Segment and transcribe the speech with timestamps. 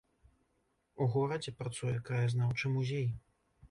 [1.05, 3.07] У горадзе працуе краязнаўчы музей.